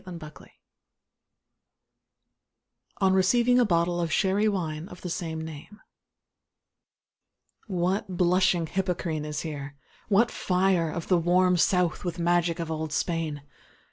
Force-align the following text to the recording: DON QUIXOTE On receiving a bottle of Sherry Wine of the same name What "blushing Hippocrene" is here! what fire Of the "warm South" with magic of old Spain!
DON 0.03 0.17
QUIXOTE 0.17 0.49
On 3.01 3.13
receiving 3.13 3.59
a 3.59 3.65
bottle 3.65 4.01
of 4.01 4.11
Sherry 4.11 4.47
Wine 4.47 4.87
of 4.89 5.01
the 5.01 5.11
same 5.11 5.39
name 5.39 5.79
What 7.67 8.07
"blushing 8.17 8.65
Hippocrene" 8.65 9.25
is 9.25 9.41
here! 9.41 9.75
what 10.07 10.31
fire 10.31 10.89
Of 10.89 11.07
the 11.07 11.19
"warm 11.19 11.55
South" 11.55 12.03
with 12.03 12.17
magic 12.17 12.57
of 12.59 12.71
old 12.71 12.91
Spain! 12.91 13.43